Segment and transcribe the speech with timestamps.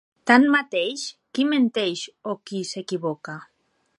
[0.29, 1.03] Tanmateix,
[1.39, 2.03] qui menteix
[2.33, 3.37] o qui s’equivoca?